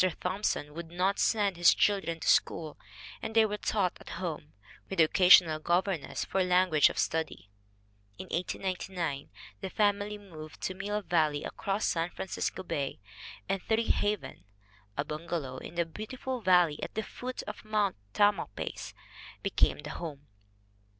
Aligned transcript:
Thompson 0.19 0.73
would 0.73 0.89
not 0.89 1.19
send 1.19 1.55
his 1.57 1.75
children 1.75 2.19
to 2.21 2.27
school 2.27 2.75
and 3.21 3.35
they 3.35 3.45
were 3.45 3.57
taught 3.59 3.95
at 4.01 4.09
home, 4.17 4.53
with 4.89 4.99
an 4.99 5.05
occasional 5.05 5.59
governess 5.59 6.25
for 6.25 6.43
language 6.43 6.89
study. 6.95 7.51
In 8.17 8.25
1899 8.29 9.29
the 9.61 9.69
family 9.69 10.17
moved 10.17 10.59
to 10.61 10.73
Mill 10.73 11.03
Valley 11.03 11.43
across 11.43 11.85
San 11.85 12.09
Francisco 12.09 12.63
Bay, 12.63 12.99
and 13.47 13.61
"Treehaven," 13.61 14.45
a 14.97 15.05
bungalow 15.05 15.57
in 15.57 15.75
the 15.75 15.85
beautiful 15.85 16.41
valley 16.41 16.79
at 16.81 16.95
the 16.95 17.03
foot 17.03 17.43
of 17.45 17.63
Mount 17.63 17.95
Tamalpais, 18.15 18.95
be 19.43 19.51
came 19.51 19.81
the 19.83 19.91
home. 19.91 20.25